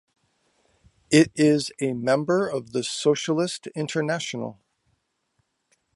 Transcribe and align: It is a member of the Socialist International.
It 1.11 1.31
is 1.35 1.71
a 1.79 1.93
member 1.93 2.47
of 2.47 2.71
the 2.71 2.83
Socialist 2.83 3.67
International. 3.75 4.59